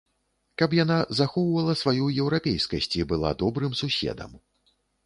Каб 0.61 0.71
яна 0.83 0.97
захоўвала 1.19 1.75
сваю 1.83 2.09
еўрапейскасць 2.25 2.91
і 3.05 3.09
была 3.13 3.35
добрым 3.45 3.81
суседам. 3.85 4.31